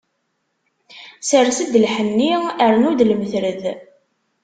Sers-d 1.27 1.73
lḥenni, 1.83 2.31
rnu-d 2.73 2.99
lmetred. 3.09 3.63